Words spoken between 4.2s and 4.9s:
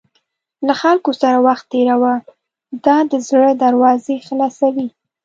خلاصوي.